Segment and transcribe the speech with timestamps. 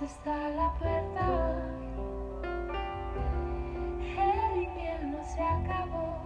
[0.00, 1.26] está la puerta.
[4.16, 6.20] El invierno se acabó.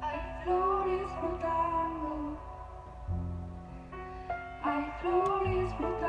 [0.00, 2.38] Hay flores brotando.
[4.62, 6.03] Hay flores brotando.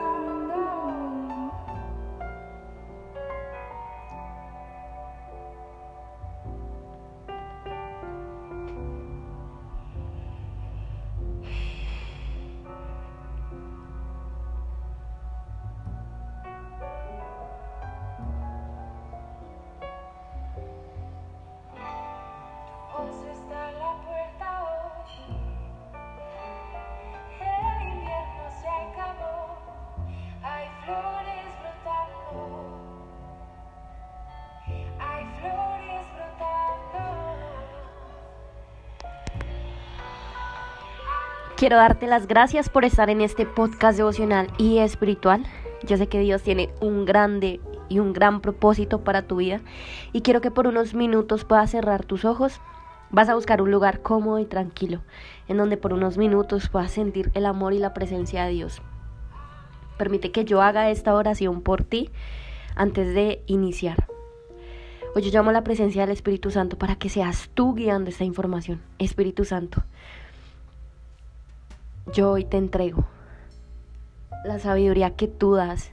[41.58, 45.46] Quiero darte las gracias por estar en este podcast devocional y espiritual.
[45.88, 49.62] Yo sé que Dios tiene un grande y un gran propósito para tu vida
[50.12, 52.60] y quiero que por unos minutos puedas cerrar tus ojos.
[53.10, 55.02] Vas a buscar un lugar cómodo y tranquilo
[55.48, 58.82] en donde por unos minutos puedas sentir el amor y la presencia de Dios.
[59.98, 62.10] Permite que yo haga esta oración por ti
[62.76, 64.08] antes de iniciar.
[65.16, 68.26] Hoy yo llamo a la presencia del Espíritu Santo para que seas tú guiando esta
[68.26, 68.82] información.
[69.00, 69.86] Espíritu Santo,
[72.14, 73.06] yo hoy te entrego
[74.44, 75.92] la sabiduría que tú das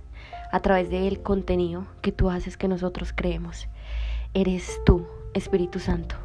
[0.50, 3.68] a través del contenido que tú haces que nosotros creemos.
[4.34, 6.16] Eres tú, Espíritu Santo,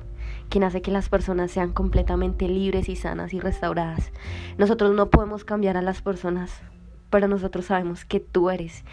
[0.49, 4.11] quien hace que las personas sean completamente libres y sanas y restauradas.
[4.57, 6.61] Nosotros no podemos cambiar a las personas,
[7.09, 8.83] pero nosotros sabemos que tú eres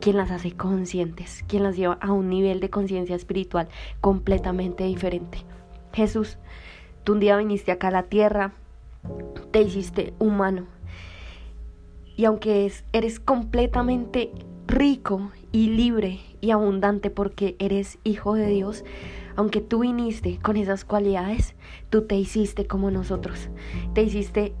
[0.00, 3.68] quien las hace conscientes, quien las lleva a un nivel de conciencia espiritual
[4.00, 5.38] completamente diferente.
[5.92, 6.38] Jesús,
[7.02, 8.52] tú un día viniste acá a la tierra,
[9.50, 10.66] te hiciste humano.
[12.16, 14.30] Y aunque eres completamente
[14.66, 18.84] rico y libre y abundante porque eres hijo de Dios,
[19.36, 21.54] aunque tú viniste con esas cualidades,
[21.90, 23.48] tú te hiciste como nosotros.
[23.94, 24.54] Te hiciste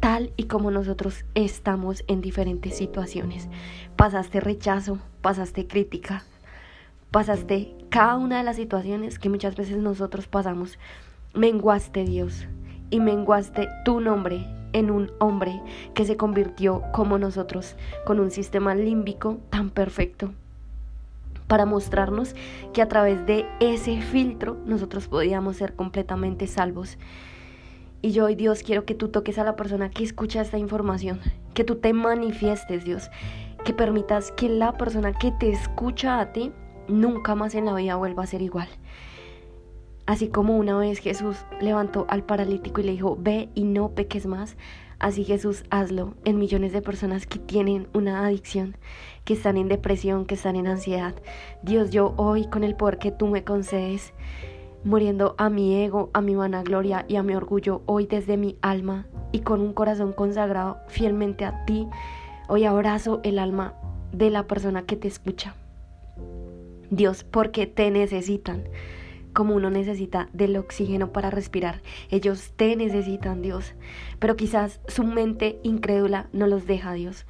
[0.00, 3.48] tal y como nosotros estamos en diferentes situaciones.
[3.96, 6.24] Pasaste rechazo, pasaste crítica,
[7.10, 10.78] pasaste cada una de las situaciones que muchas veces nosotros pasamos.
[11.34, 12.46] Menguaste Dios,
[12.92, 15.60] y menguaste tu nombre en un hombre
[15.94, 20.32] que se convirtió como nosotros, con un sistema límbico tan perfecto,
[21.46, 22.36] para mostrarnos
[22.72, 26.98] que a través de ese filtro nosotros podíamos ser completamente salvos.
[28.02, 31.20] Y yo hoy Dios quiero que tú toques a la persona que escucha esta información,
[31.54, 33.10] que tú te manifiestes Dios,
[33.64, 36.52] que permitas que la persona que te escucha a ti
[36.88, 38.68] nunca más en la vida vuelva a ser igual.
[40.12, 44.26] Así como una vez Jesús levantó al paralítico y le dijo, ve y no peques
[44.26, 44.58] más,
[44.98, 48.76] así Jesús hazlo en millones de personas que tienen una adicción,
[49.24, 51.14] que están en depresión, que están en ansiedad.
[51.62, 54.12] Dios, yo hoy con el poder que tú me concedes,
[54.84, 59.06] muriendo a mi ego, a mi vanagloria y a mi orgullo, hoy desde mi alma
[59.32, 61.88] y con un corazón consagrado fielmente a ti,
[62.48, 63.72] hoy abrazo el alma
[64.12, 65.54] de la persona que te escucha.
[66.90, 68.64] Dios, porque te necesitan
[69.32, 71.82] como uno necesita del oxígeno para respirar.
[72.10, 73.74] Ellos te necesitan, Dios.
[74.18, 77.26] Pero quizás su mente incrédula no los deja, Dios,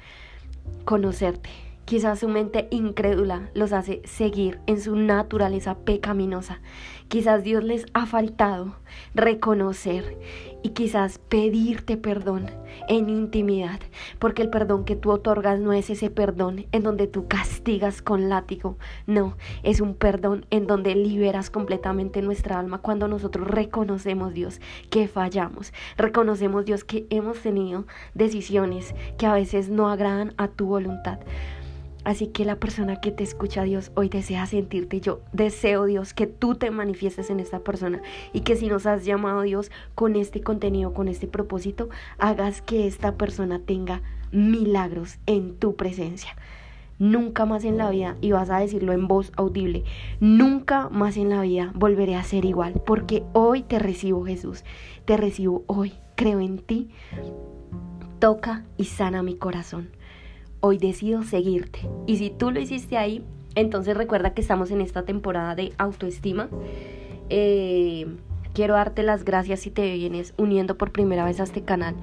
[0.85, 1.49] conocerte.
[1.85, 6.61] Quizás su mente incrédula los hace seguir en su naturaleza pecaminosa.
[7.09, 8.77] Quizás Dios les ha faltado
[9.13, 10.17] reconocer
[10.63, 12.49] y quizás pedirte perdón
[12.87, 13.79] en intimidad,
[14.17, 18.29] porque el perdón que tú otorgas no es ese perdón en donde tú castigas con
[18.29, 24.59] látigo, no, es un perdón en donde liberas completamente nuestra alma cuando nosotros reconocemos Dios
[24.89, 30.65] que fallamos, reconocemos Dios que hemos tenido decisiones que a veces no agradan a tu
[30.65, 31.19] voluntad.
[32.03, 34.99] Así que la persona que te escucha Dios hoy desea sentirte.
[34.99, 38.01] Yo deseo Dios que tú te manifiestes en esta persona
[38.33, 42.87] y que si nos has llamado Dios con este contenido, con este propósito, hagas que
[42.87, 44.01] esta persona tenga
[44.31, 46.35] milagros en tu presencia.
[46.99, 49.83] Nunca más en la vida, y vas a decirlo en voz audible,
[50.19, 54.63] nunca más en la vida volveré a ser igual, porque hoy te recibo Jesús,
[55.05, 56.89] te recibo hoy, creo en ti,
[58.19, 59.89] toca y sana mi corazón
[60.65, 61.79] hoy decido seguirte.
[62.07, 63.23] Y si tú lo hiciste ahí,
[63.55, 66.49] Entonces recuerda que estamos en esta temporada de autoestima.
[67.29, 68.07] Eh,
[68.53, 71.95] quiero darte las gracias si te vienes uniendo por primera vez a este canal.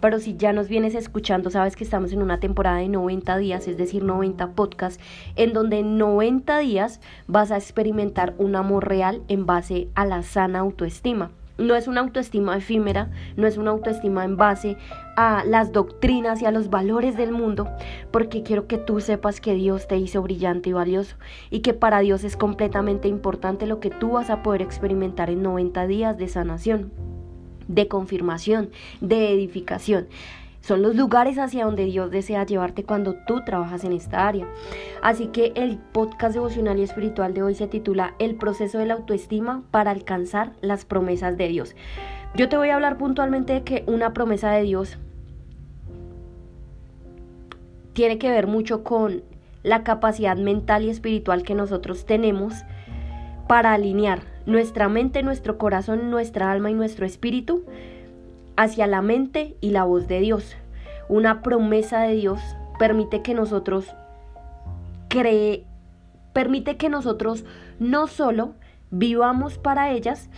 [0.00, 3.68] Pero si ya nos vienes escuchando, sabes que estamos en una temporada de 90 días,
[3.68, 5.00] es decir, 90 podcasts,
[5.36, 10.22] en donde en 90 días vas a experimentar un amor real en base a la
[10.22, 11.30] sana autoestima.
[11.58, 14.76] No es una autoestima efímera, no es una autoestima en base
[15.16, 17.68] a las doctrinas y a los valores del mundo,
[18.10, 21.16] porque quiero que tú sepas que Dios te hizo brillante y valioso
[21.50, 25.42] y que para Dios es completamente importante lo que tú vas a poder experimentar en
[25.42, 26.92] 90 días de sanación,
[27.68, 28.70] de confirmación,
[29.00, 30.08] de edificación.
[30.66, 34.48] Son los lugares hacia donde Dios desea llevarte cuando tú trabajas en esta área.
[35.00, 38.94] Así que el podcast devocional y espiritual de hoy se titula El proceso de la
[38.94, 41.76] autoestima para alcanzar las promesas de Dios.
[42.34, 44.98] Yo te voy a hablar puntualmente de que una promesa de Dios
[47.92, 49.22] tiene que ver mucho con
[49.62, 52.54] la capacidad mental y espiritual que nosotros tenemos
[53.46, 57.62] para alinear nuestra mente, nuestro corazón, nuestra alma y nuestro espíritu
[58.56, 60.56] hacia la mente y la voz de Dios.
[61.08, 62.40] Una promesa de Dios
[62.78, 63.86] permite que nosotros
[65.08, 65.64] cree,
[66.32, 67.44] permite que nosotros
[67.78, 68.54] no solo
[68.90, 70.28] vivamos para ellas,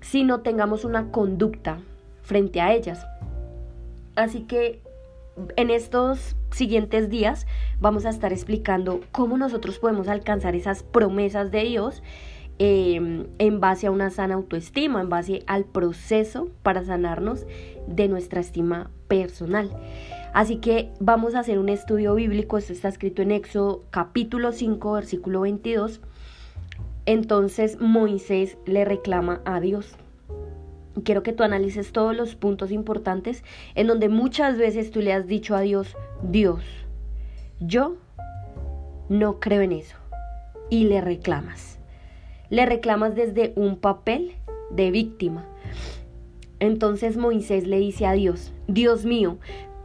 [0.00, 1.78] sino tengamos una conducta
[2.22, 3.06] frente a ellas.
[4.16, 4.80] Así que
[5.56, 7.46] en estos siguientes días
[7.80, 12.02] vamos a estar explicando cómo nosotros podemos alcanzar esas promesas de Dios
[12.60, 17.46] Em, en base a una sana autoestima, en base al proceso para sanarnos
[17.88, 19.70] de nuestra estima personal.
[20.32, 24.92] Así que vamos a hacer un estudio bíblico, esto está escrito en Éxodo capítulo 5,
[24.92, 26.00] versículo 22.
[27.06, 29.96] Entonces Moisés le reclama a Dios.
[31.02, 33.42] Quiero que tú analices todos los puntos importantes
[33.74, 36.62] en donde muchas veces tú le has dicho a Dios, Dios,
[37.58, 37.96] yo
[39.08, 39.96] no creo en eso.
[40.70, 41.80] Y le reclamas
[42.54, 44.36] le reclamas desde un papel
[44.70, 45.44] de víctima.
[46.60, 49.38] Entonces Moisés le dice a Dios, Dios mío,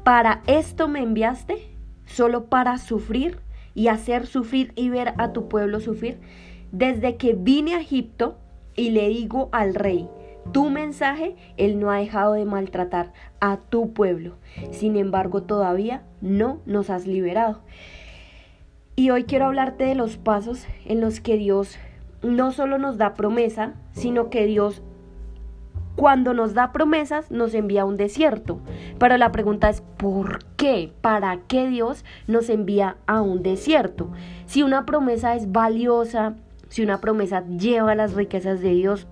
[0.03, 1.57] ¿para esto me enviaste?
[2.05, 3.39] ¿Solo para sufrir
[3.73, 6.19] y hacer sufrir y ver a tu pueblo sufrir?
[6.71, 8.37] Desde que vine a Egipto
[8.75, 10.07] y le digo al rey,
[10.51, 14.35] tu mensaje, él no ha dejado de maltratar a tu pueblo.
[14.69, 17.61] Sin embargo, todavía no nos has liberado.
[18.95, 21.79] Y hoy quiero hablarte de los pasos en los que Dios
[22.21, 24.81] no solo nos da promesa, sino que Dios
[25.95, 28.61] cuando nos da promesas nos envía a un desierto.
[28.99, 30.93] Pero la pregunta es, ¿por qué?
[31.01, 34.09] ¿Para qué Dios nos envía a un desierto?
[34.45, 36.35] Si una promesa es valiosa,
[36.69, 39.07] si una promesa lleva las riquezas de Dios,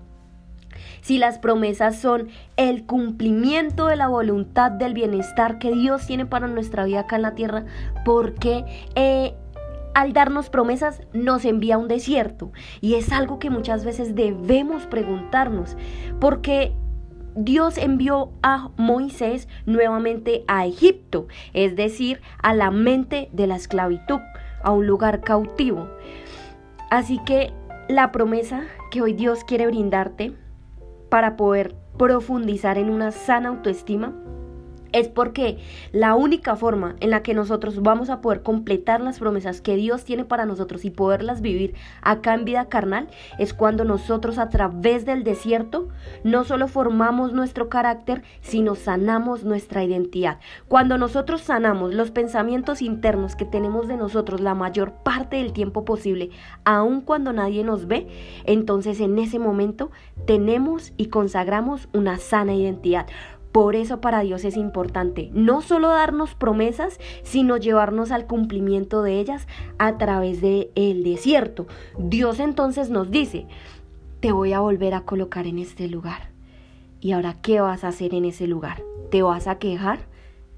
[1.02, 6.48] si las promesas son el cumplimiento de la voluntad del bienestar que Dios tiene para
[6.48, 7.64] nuestra vida acá en la tierra,
[8.04, 8.64] ¿por qué
[8.94, 9.34] eh,
[9.94, 12.52] al darnos promesas nos envía a un desierto.
[12.80, 15.76] Y es algo que muchas veces debemos preguntarnos,
[16.20, 16.72] porque
[17.34, 24.20] Dios envió a Moisés nuevamente a Egipto, es decir, a la mente de la esclavitud,
[24.62, 25.88] a un lugar cautivo.
[26.90, 27.52] Así que
[27.88, 30.32] la promesa que hoy Dios quiere brindarte
[31.10, 34.14] para poder profundizar en una sana autoestima
[34.92, 35.58] es porque
[35.92, 40.04] la única forma en la que nosotros vamos a poder completar las promesas que Dios
[40.04, 45.04] tiene para nosotros y poderlas vivir acá en vida carnal es cuando nosotros a través
[45.04, 45.88] del desierto
[46.24, 50.38] no solo formamos nuestro carácter, sino sanamos nuestra identidad.
[50.68, 55.84] Cuando nosotros sanamos los pensamientos internos que tenemos de nosotros la mayor parte del tiempo
[55.84, 56.30] posible,
[56.64, 58.06] aun cuando nadie nos ve,
[58.44, 59.90] entonces en ese momento
[60.26, 63.06] tenemos y consagramos una sana identidad.
[63.52, 69.18] Por eso para Dios es importante no solo darnos promesas, sino llevarnos al cumplimiento de
[69.18, 69.46] ellas
[69.78, 71.66] a través del el desierto.
[71.98, 73.46] Dios entonces nos dice,
[74.20, 76.30] te voy a volver a colocar en este lugar.
[77.00, 78.82] ¿Y ahora qué vas a hacer en ese lugar?
[79.10, 80.00] ¿Te vas a quejar?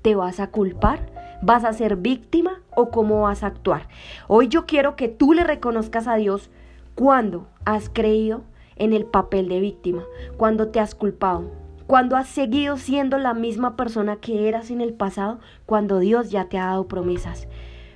[0.03, 1.39] ¿Te vas a culpar?
[1.43, 3.89] ¿Vas a ser víctima o cómo vas a actuar?
[4.27, 6.51] Hoy yo quiero que tú le reconozcas a Dios
[6.95, 8.43] cuando has creído
[8.77, 10.03] en el papel de víctima,
[10.39, 11.51] cuando te has culpado,
[11.91, 16.45] cuando has seguido siendo la misma persona que eras en el pasado, cuando Dios ya
[16.45, 17.49] te ha dado promesas,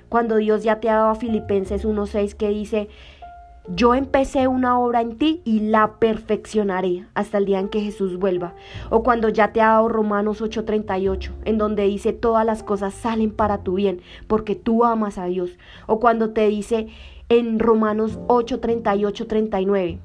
[0.09, 2.89] cuando Dios ya te ha dado a Filipenses 1.6 que dice,
[3.69, 8.17] yo empecé una obra en ti y la perfeccionaré hasta el día en que Jesús
[8.17, 8.53] vuelva.
[8.89, 13.31] O cuando ya te ha dado Romanos 8:38, en donde dice todas las cosas salen
[13.31, 15.57] para tu bien, porque tú amas a Dios.
[15.87, 16.89] O cuando te dice
[17.29, 19.99] en Romanos 8:38, 39,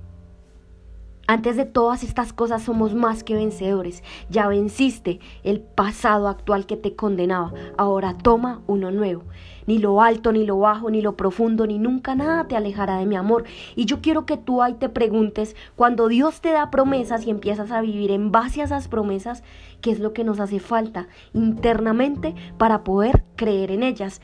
[1.31, 4.03] antes de todas estas cosas somos más que vencedores.
[4.31, 7.53] Ya venciste el pasado actual que te condenaba.
[7.79, 9.23] Ahora toma uno nuevo.
[9.69, 13.07] ni lo alto, ni lo bajo, ni lo profundo, ni nunca nada te alejará de
[13.07, 13.45] mi amor.
[13.77, 17.71] Y yo quiero que tú ahí te preguntes, cuando Dios te da promesas y empiezas
[17.71, 19.45] a vivir en base a esas promesas,
[19.81, 24.21] ¿qué es lo que nos hace falta internamente para poder creer en ellas?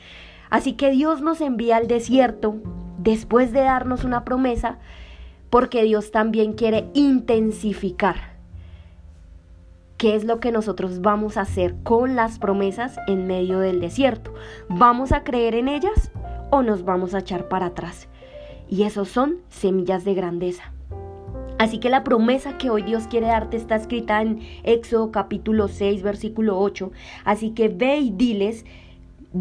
[0.49, 2.57] Así que Dios nos envía al desierto
[2.97, 4.79] después de darnos una promesa,
[5.49, 8.37] porque Dios también quiere intensificar
[9.97, 14.33] qué es lo que nosotros vamos a hacer con las promesas en medio del desierto.
[14.69, 16.11] ¿Vamos a creer en ellas
[16.51, 18.07] o nos vamos a echar para atrás?
[18.69, 20.71] Y esos son semillas de grandeza.
[21.57, 26.03] Así que la promesa que hoy Dios quiere darte está escrita en Éxodo capítulo 6,
[26.03, 26.91] versículo 8.
[27.25, 28.63] Así que ve y diles,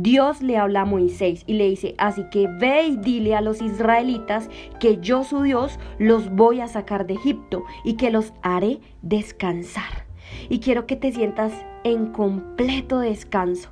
[0.02, 3.62] Dios le habla a Moisés y le dice, así que ve y dile a los
[3.62, 4.48] israelitas
[4.80, 10.06] que yo su Dios los voy a sacar de Egipto y que los haré descansar
[10.48, 11.52] y quiero que te sientas
[11.84, 13.70] en completo descanso.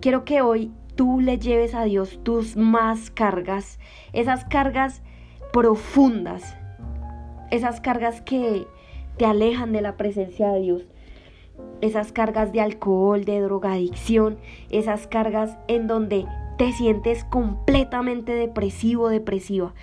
[0.00, 3.78] Quiero que hoy tú le lleves a Dios tus más cargas,
[4.12, 5.02] esas cargas
[5.52, 6.56] profundas,
[7.50, 8.66] esas cargas que
[9.16, 10.88] te alejan de la presencia de Dios,
[11.80, 14.38] esas cargas de alcohol, de drogadicción,
[14.70, 16.26] esas cargas en donde
[16.58, 19.74] te sientes completamente depresivo, depresiva.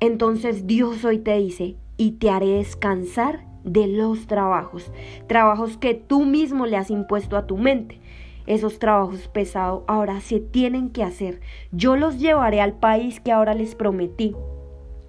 [0.00, 4.90] Entonces Dios hoy te dice, y te haré descansar de los trabajos,
[5.26, 8.00] trabajos que tú mismo le has impuesto a tu mente.
[8.46, 11.40] Esos trabajos pesados ahora se tienen que hacer.
[11.70, 14.34] Yo los llevaré al país que ahora les prometí.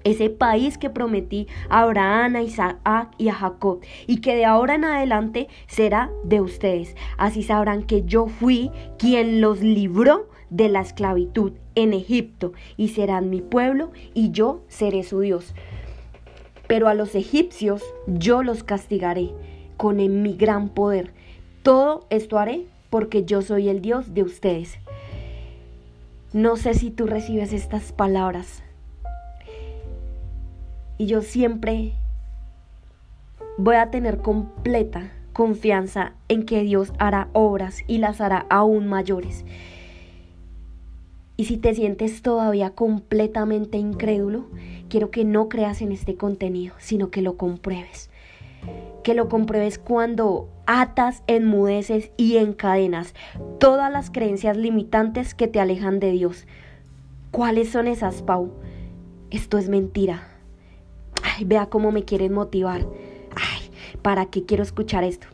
[0.09, 4.73] Ese país que prometí a Abraham, a Isaac y a Jacob, y que de ahora
[4.73, 6.95] en adelante será de ustedes.
[7.17, 13.29] Así sabrán que yo fui quien los libró de la esclavitud en Egipto, y serán
[13.29, 15.53] mi pueblo, y yo seré su Dios.
[16.67, 19.29] Pero a los egipcios yo los castigaré
[19.77, 21.13] con mi gran poder.
[21.61, 24.79] Todo esto haré porque yo soy el Dios de ustedes.
[26.33, 28.63] No sé si tú recibes estas palabras.
[30.99, 31.93] Y yo siempre
[33.57, 39.45] voy a tener completa confianza en que Dios hará obras y las hará aún mayores.
[41.37, 44.47] Y si te sientes todavía completamente incrédulo,
[44.89, 48.09] quiero que no creas en este contenido, sino que lo compruebes.
[49.01, 53.15] Que lo compruebes cuando atas, enmudeces y encadenas
[53.57, 56.45] todas las creencias limitantes que te alejan de Dios.
[57.31, 58.51] ¿Cuáles son esas, Pau?
[59.31, 60.38] Esto es mentira.
[61.45, 62.85] Vea cómo me quieren motivar.
[63.35, 63.69] Ay,
[64.01, 65.27] ¿para qué quiero escuchar esto?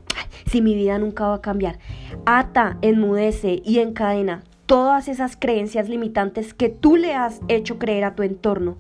[0.50, 1.79] si mi vida nunca va a cambiar.
[2.25, 8.15] Ata, enmudece y encadena todas esas creencias limitantes que tú le has hecho creer a
[8.15, 8.77] tu entorno.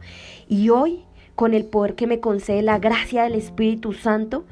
[0.47, 1.03] Y hoy,
[1.35, 4.45] con el poder que me concede la gracia del Espíritu Santo,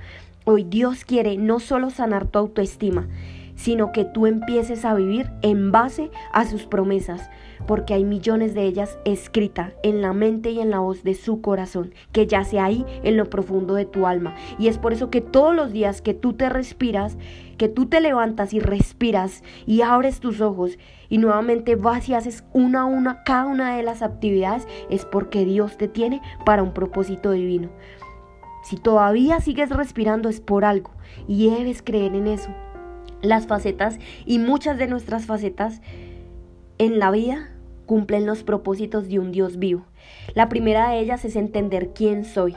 [0.45, 3.07] hoy Dios quiere no solo sanar tu autoestima,
[3.55, 7.29] sino que tú empieces a vivir en base a sus promesas,
[7.67, 11.41] porque hay millones de ellas escritas en la mente y en la voz de su
[11.41, 14.35] corazón, que yace ahí en lo profundo de tu alma.
[14.59, 17.17] Y es por eso que todos los días que tú te respiras,
[17.57, 20.77] que tú te levantas y respiras y abres tus ojos
[21.09, 25.45] y nuevamente vas y haces una a una cada una de las actividades, es porque
[25.45, 27.69] Dios te tiene para un propósito divino.
[28.63, 30.91] Si todavía sigues respirando es por algo
[31.27, 32.49] y debes creer en eso.
[33.23, 35.81] Las facetas y muchas de nuestras facetas
[36.77, 37.49] en la vida
[37.85, 39.85] cumplen los propósitos de un Dios vivo.
[40.35, 42.53] La primera de ellas es entender quién soy.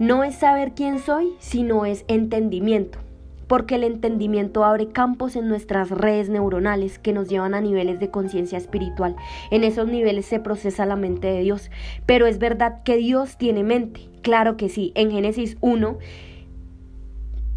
[0.00, 2.98] No es saber quién soy, sino es entendimiento,
[3.46, 8.10] porque el entendimiento abre campos en nuestras redes neuronales que nos llevan a niveles de
[8.10, 9.14] conciencia espiritual.
[9.52, 11.70] En esos niveles se procesa la mente de Dios.
[12.04, 14.08] Pero es verdad que Dios tiene mente.
[14.22, 14.90] Claro que sí.
[14.96, 15.98] En Génesis 1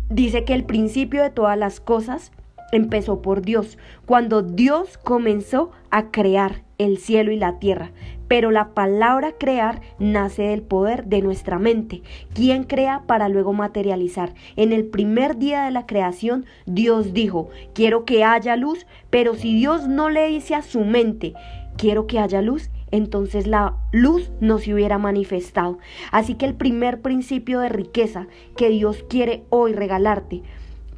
[0.10, 2.32] dice que el principio de todas las cosas
[2.72, 7.92] empezó por Dios, cuando Dios comenzó a crear el cielo y la tierra.
[8.28, 12.02] Pero la palabra crear nace del poder de nuestra mente.
[12.34, 14.34] ¿Quién crea para luego materializar?
[14.56, 19.54] En el primer día de la creación, Dios dijo, quiero que haya luz, pero si
[19.56, 21.34] Dios no le dice a su mente,
[21.78, 25.80] quiero que haya luz, entonces la luz no se hubiera manifestado.
[26.12, 30.44] Así que el primer principio de riqueza que Dios quiere hoy regalarte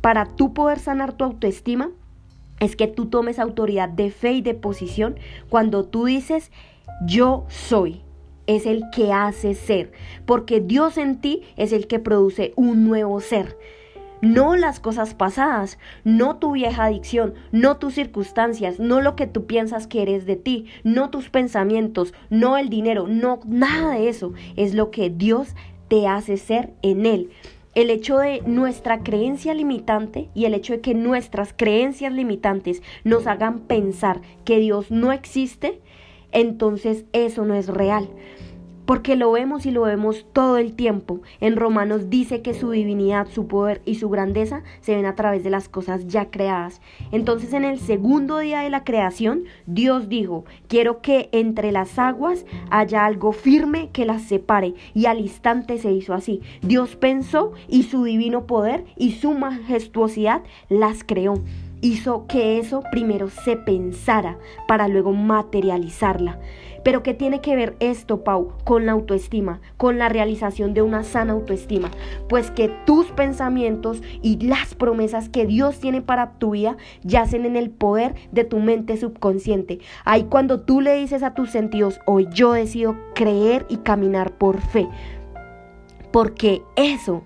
[0.01, 1.91] para tú poder sanar tu autoestima
[2.59, 5.17] es que tú tomes autoridad de fe y de posición
[5.49, 6.51] cuando tú dices
[7.05, 8.01] yo soy.
[8.47, 9.91] Es el que hace ser,
[10.25, 13.57] porque Dios en ti es el que produce un nuevo ser.
[14.21, 19.45] No las cosas pasadas, no tu vieja adicción, no tus circunstancias, no lo que tú
[19.45, 24.33] piensas que eres de ti, no tus pensamientos, no el dinero, no nada de eso.
[24.55, 25.55] Es lo que Dios
[25.87, 27.29] te hace ser en Él.
[27.75, 33.27] el hecho de nuestra creencia limitante y el hecho de que nuestras creencias limitantes nos
[33.27, 35.79] hagan pensar que Dios no existe,
[36.31, 38.09] entonces eso no es real
[38.87, 41.19] porque lo vemos y lo vemos todo el tiempo.
[41.41, 45.43] En Romanos dice que su divinidad, su poder y su grandeza se ven a través
[45.43, 46.81] de las cosas ya creadas.
[47.11, 52.45] Entonces en el segundo día de la creación, Dios dijo, quiero que entre las aguas
[52.69, 54.73] haya algo firme que las separe.
[54.93, 56.41] Y al instante se hizo así.
[56.61, 61.33] Dios pensó y su divino poder y su majestuosidad las creó
[61.81, 66.39] hizo que eso primero se pensara para luego materializarla.
[66.83, 71.03] Pero ¿qué tiene que ver esto, Pau, con la autoestima, con la realización de una
[71.03, 71.91] sana autoestima?
[72.29, 77.57] Pues que tus pensamientos y las promesas que Dios tiene para tu vida yacen en
[77.57, 79.79] el poder de tu mente subconsciente.
[80.05, 84.61] Ahí cuando tú le dices a tus sentidos, hoy yo decido creer y caminar por
[84.61, 84.87] fe.
[86.11, 87.23] Porque eso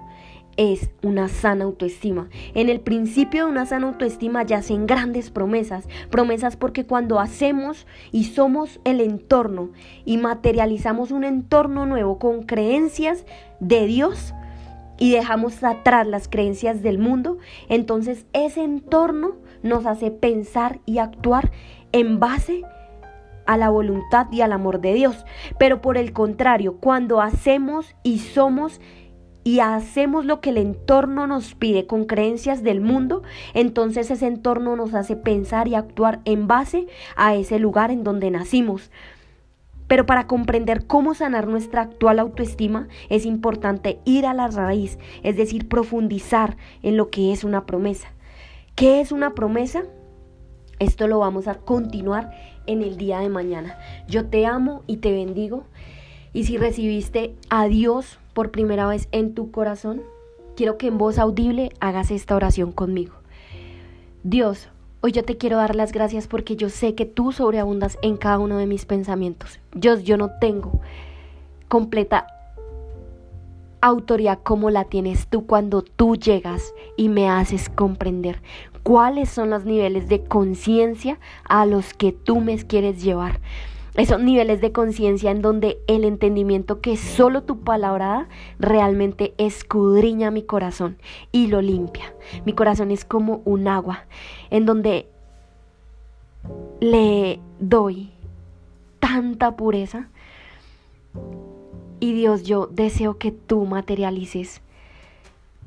[0.58, 2.30] es una sana autoestima.
[2.54, 8.26] En el principio de una sana autoestima yacen grandes promesas, promesas porque cuando hacemos y
[8.26, 9.70] somos el entorno
[10.06, 13.26] y materializamos un entorno nuevo con creencias
[13.60, 14.34] de Dios
[14.98, 17.40] y dejamos atrás las creencias del mundo,
[17.70, 21.52] entonces ese entorno nos hace pensar y actuar
[21.92, 22.64] en base
[23.46, 25.26] a la voluntad y al amor de Dios.
[25.58, 28.80] Pero por el contrario, cuando hacemos y somos
[29.44, 34.76] y hacemos lo que el entorno nos pide con creencias del mundo, entonces ese entorno
[34.76, 38.92] nos hace pensar y actuar en base a ese lugar en donde nacimos.
[39.88, 45.36] Pero para comprender cómo sanar nuestra actual autoestima es importante ir a la raíz, es
[45.36, 48.14] decir, profundizar en lo que es una promesa.
[48.76, 49.84] ¿Qué es una promesa?
[50.80, 52.32] Esto lo vamos a continuar
[52.68, 53.78] en el día de mañana.
[54.08, 55.66] Yo te amo y te bendigo.
[56.32, 60.02] Y si recibiste a Dios por primera vez en tu corazón,
[60.56, 63.16] quiero que en voz audible hagas esta oración conmigo.
[64.24, 64.70] Dios,
[65.02, 68.40] hoy yo te quiero dar las gracias porque yo sé que tú sobreabundas en cada
[68.40, 69.60] uno de mis pensamientos.
[69.74, 70.80] Dios, yo no tengo
[71.68, 72.28] completa
[73.82, 78.42] autoridad como la tienes tú cuando tú llegas y me haces comprender
[78.84, 83.40] cuáles son los niveles de conciencia a los que tú me quieres llevar
[83.96, 88.28] esos niveles de conciencia en donde el entendimiento que solo tu palabra da
[88.60, 90.98] realmente escudriña mi corazón
[91.32, 92.14] y lo limpia.
[92.46, 94.06] Mi corazón es como un agua
[94.50, 95.08] en donde
[96.80, 98.12] le doy
[99.00, 100.10] tanta pureza.
[102.00, 104.62] Y Dios, yo deseo que tú materialices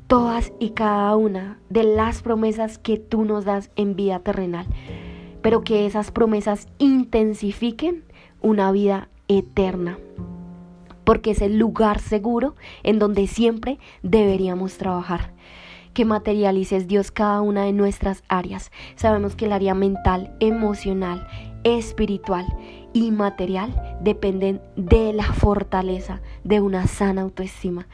[0.06, 4.66] todas y cada una de las promesas que tú nos das en vida terrenal,
[5.42, 8.02] pero que esas promesas intensifiquen
[8.44, 9.98] una vida eterna,
[11.04, 15.32] porque es el lugar seguro en donde siempre deberíamos trabajar.
[15.94, 18.70] Que materialices Dios cada una de nuestras áreas.
[18.96, 21.26] Sabemos que el área mental, emocional,
[21.62, 22.44] espiritual
[22.92, 27.86] y material dependen de la fortaleza de una sana autoestima.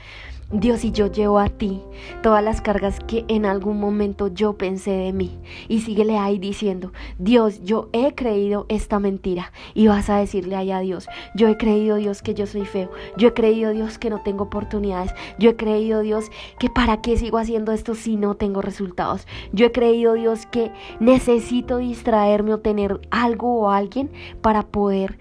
[0.52, 1.80] Dios, y yo llevo a ti
[2.22, 5.38] todas las cargas que en algún momento yo pensé de mí.
[5.68, 9.52] Y síguele ahí diciendo, Dios, yo he creído esta mentira.
[9.74, 12.90] Y vas a decirle ahí a Dios, yo he creído Dios que yo soy feo.
[13.16, 15.14] Yo he creído Dios que no tengo oportunidades.
[15.38, 19.28] Yo he creído Dios que para qué sigo haciendo esto si no tengo resultados.
[19.52, 24.10] Yo he creído Dios que necesito distraerme o tener algo o alguien
[24.42, 25.16] para poder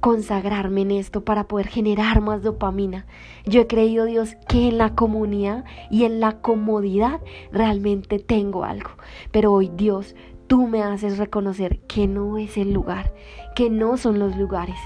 [0.00, 3.06] consagrarme en esto para poder generar más dopamina.
[3.44, 7.20] Yo he creído, Dios, que en la comunidad y en la comodidad
[7.52, 8.90] realmente tengo algo.
[9.32, 10.14] Pero hoy, Dios,
[10.46, 13.12] tú me haces reconocer que no es el lugar,
[13.54, 14.78] que no son los lugares,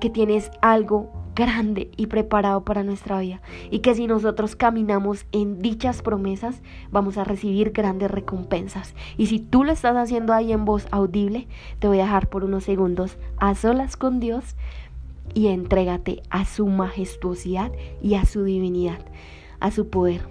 [0.00, 3.40] que tienes algo grande y preparado para nuestra vida.
[3.70, 8.94] Y que si nosotros caminamos en dichas promesas vamos a recibir grandes recompensas.
[9.16, 11.46] Y si tú lo estás haciendo ahí en voz audible
[11.78, 14.56] te voy a dejar por unos segundos a solas con Dios
[15.34, 17.70] y entrégate a su majestuosidad
[18.02, 18.98] y a su divinidad
[19.60, 20.22] a su poder.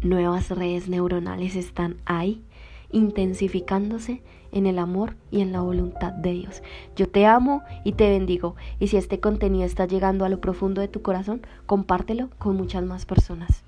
[0.00, 2.42] Nuevas redes neuronales están ahí
[2.90, 4.22] intensificándose
[4.54, 6.62] en el amor y en la voluntad de Dios.
[6.96, 8.54] Yo te amo y te bendigo.
[8.78, 12.84] Y si este contenido está llegando a lo profundo de tu corazón, compártelo con muchas
[12.84, 13.64] más personas.